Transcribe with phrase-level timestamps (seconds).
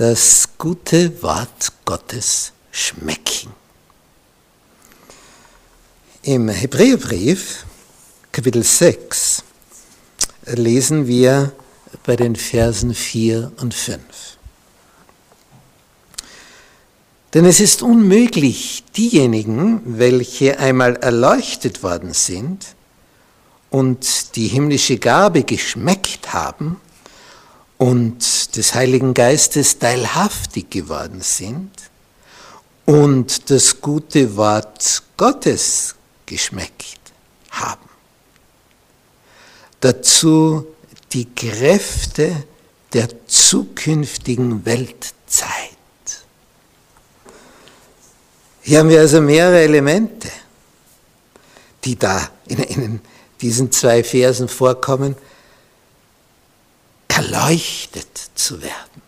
[0.00, 3.52] das gute Wort Gottes schmecken.
[6.22, 7.66] Im Hebräerbrief,
[8.32, 9.44] Kapitel 6,
[10.46, 11.52] lesen wir
[12.06, 13.98] bei den Versen 4 und 5.
[17.34, 22.74] Denn es ist unmöglich, diejenigen, welche einmal erleuchtet worden sind
[23.68, 26.80] und die himmlische Gabe geschmeckt haben,
[27.80, 31.70] und des Heiligen Geistes teilhaftig geworden sind
[32.86, 35.94] und das gute Wort Gottes
[36.26, 36.98] geschmeckt
[37.50, 37.88] haben.
[39.80, 40.66] Dazu
[41.12, 42.44] die Kräfte
[42.92, 45.14] der zukünftigen Weltzeit.
[48.62, 50.28] Hier haben wir also mehrere Elemente,
[51.84, 53.00] die da in, in
[53.40, 55.16] diesen zwei Versen vorkommen,
[57.20, 59.02] erleuchtet zu werden.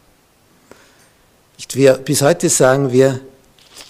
[1.74, 3.18] Wir, bis heute sagen wir,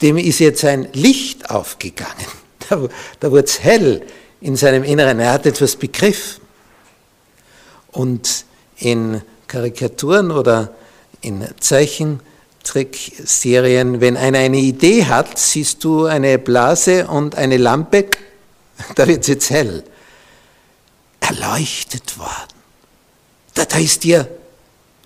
[0.03, 2.15] dem ist jetzt ein Licht aufgegangen.
[2.69, 2.81] Da,
[3.19, 4.07] da wurde es hell
[4.41, 5.19] in seinem Inneren.
[5.19, 6.41] Er hat etwas begriffen.
[7.91, 8.45] Und
[8.77, 10.73] in Karikaturen oder
[11.23, 18.07] in Zeichentrickserien, wenn einer eine Idee hat, siehst du eine Blase und eine Lampe,
[18.95, 19.83] da wird es jetzt hell.
[21.19, 22.62] Erleuchtet worden.
[23.63, 24.29] Da, da ist dir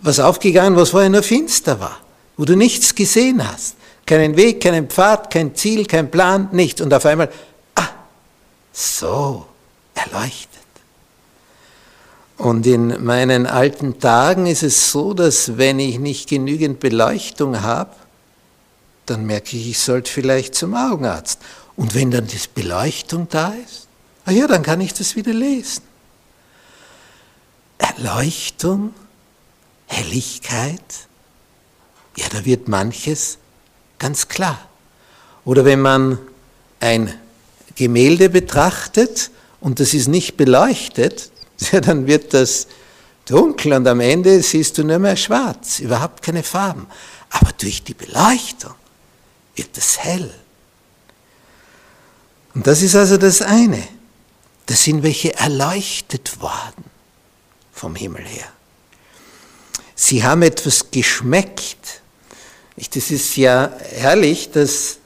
[0.01, 1.99] was aufgegangen, was vorher nur finster war,
[2.37, 3.77] wo du nichts gesehen hast.
[4.07, 6.81] Keinen Weg, keinen Pfad, kein Ziel, kein Plan, nichts.
[6.81, 7.31] Und auf einmal,
[7.75, 7.89] ah,
[8.73, 9.47] so,
[9.95, 10.49] erleuchtet.
[12.39, 17.95] Und in meinen alten Tagen ist es so, dass wenn ich nicht genügend Beleuchtung habe,
[19.07, 21.41] dann merke ich, ich sollte vielleicht zum Augenarzt.
[21.77, 23.87] Und wenn dann die Beleuchtung da ist,
[24.25, 25.86] ah ja, dann kann ich das wieder lesen.
[27.97, 28.93] Erleuchtung,
[29.87, 30.81] Helligkeit,
[32.17, 33.39] ja, da wird manches
[33.99, 34.69] ganz klar.
[35.45, 36.19] Oder wenn man
[36.81, 37.13] ein
[37.75, 39.31] Gemälde betrachtet
[39.61, 41.31] und das ist nicht beleuchtet,
[41.73, 42.67] ja, dann wird das
[43.27, 46.87] dunkel und am Ende siehst du nur mehr schwarz, überhaupt keine Farben.
[47.31, 48.75] Aber durch die Beleuchtung
[49.55, 50.33] wird es hell.
[52.55, 53.83] Und das ist also das eine.
[54.67, 56.96] Da sind welche erleuchtet worden
[57.77, 58.49] vom Himmel her.
[59.95, 62.01] Sie haben etwas geschmeckt.
[62.95, 64.99] Das ist ja herrlich, dass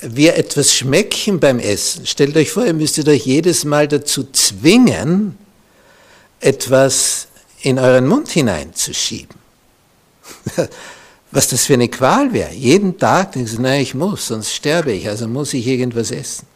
[0.00, 2.06] wir etwas schmecken beim Essen.
[2.06, 5.36] Stellt euch vor, ihr müsstet euch jedes Mal dazu zwingen,
[6.40, 7.28] etwas
[7.62, 9.36] in euren Mund hineinzuschieben.
[11.30, 12.52] Was das für eine Qual wäre.
[12.52, 16.46] Jeden Tag denkst du, nein, ich muss, sonst sterbe ich, also muss ich irgendwas essen.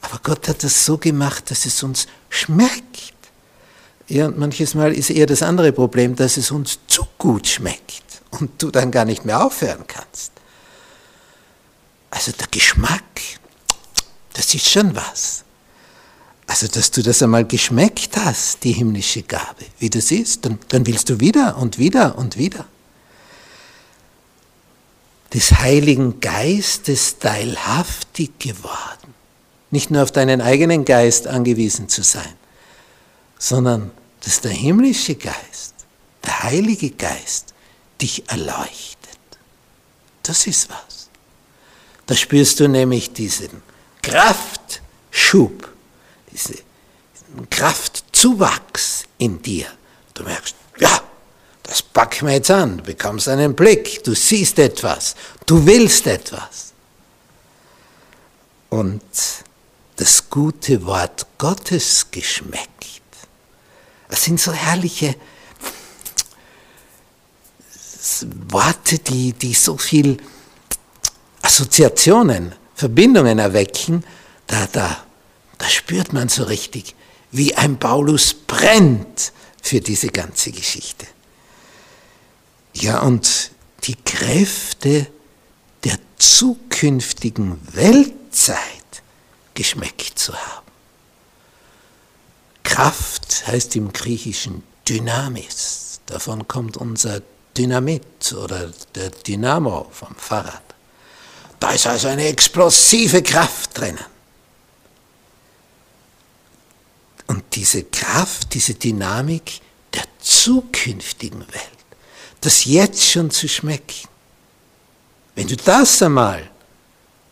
[0.00, 3.14] Aber Gott hat das so gemacht, dass es uns schmeckt.
[4.10, 8.02] Ja, und manches Mal ist eher das andere Problem, dass es uns zu gut schmeckt
[8.32, 10.32] und du dann gar nicht mehr aufhören kannst.
[12.10, 13.04] Also der Geschmack,
[14.32, 15.44] das ist schon was.
[16.48, 20.84] Also, dass du das einmal geschmeckt hast, die himmlische Gabe, wie das ist, dann, dann
[20.88, 22.64] willst du wieder und wieder und wieder.
[25.32, 29.14] Des Heiligen Geistes teilhaftig geworden.
[29.70, 32.34] Nicht nur auf deinen eigenen Geist angewiesen zu sein,
[33.38, 35.74] sondern dass der himmlische Geist,
[36.24, 37.54] der Heilige Geist,
[38.00, 39.18] dich erleuchtet.
[40.22, 41.08] Das ist was.
[42.06, 43.62] Da spürst du nämlich diesen
[44.02, 45.68] Kraftschub,
[46.32, 46.58] diesen
[47.50, 49.66] Kraftzuwachs in dir.
[50.14, 51.02] Du merkst, ja,
[51.62, 52.78] das packen wir jetzt an.
[52.78, 55.14] Du bekommst einen Blick, du siehst etwas,
[55.46, 56.72] du willst etwas.
[58.70, 59.02] Und
[59.96, 62.99] das gute Wort Gottes geschmeckt.
[64.10, 65.14] Das sind so herrliche
[68.48, 70.18] Worte, die, die so viel
[71.42, 74.04] Assoziationen, Verbindungen erwecken,
[74.46, 75.04] da, da,
[75.58, 76.94] da spürt man so richtig,
[77.30, 81.06] wie ein Paulus brennt für diese ganze Geschichte.
[82.72, 83.52] Ja, und
[83.84, 85.06] die Kräfte
[85.84, 88.58] der zukünftigen Weltzeit
[89.54, 90.69] geschmeckt zu haben.
[92.70, 96.00] Kraft heißt im Griechischen Dynamis.
[96.06, 97.20] Davon kommt unser
[97.58, 100.62] Dynamit oder der Dynamo vom Fahrrad.
[101.58, 104.04] Da ist also eine explosive Kraft drinnen.
[107.26, 109.60] Und diese Kraft, diese Dynamik
[109.92, 111.78] der zukünftigen Welt,
[112.40, 114.08] das jetzt schon zu schmecken.
[115.34, 116.48] Wenn du das einmal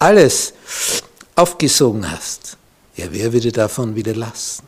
[0.01, 0.53] alles
[1.37, 2.57] aufgesogen hast,
[2.97, 4.67] ja, wer würde davon wieder lassen?